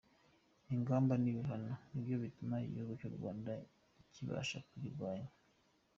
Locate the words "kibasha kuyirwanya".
4.13-5.31